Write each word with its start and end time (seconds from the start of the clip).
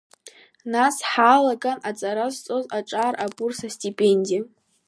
Нас 0.73 0.95
ҳаалаган 1.11 1.79
аҵара 1.89 2.27
зҵоз 2.35 2.65
аҿар 2.77 3.13
абурс 3.25 3.59
астипендиа… 3.67 4.41